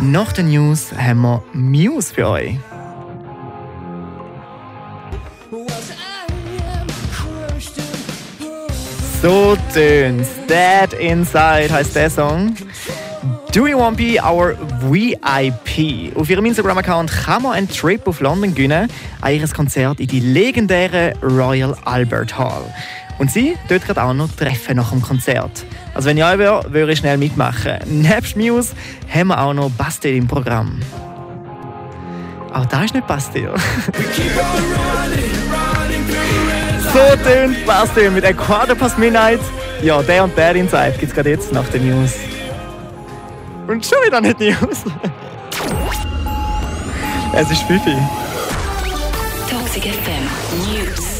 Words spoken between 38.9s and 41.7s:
Midnight. Ja, der und der Inside gibt es gerade jetzt nach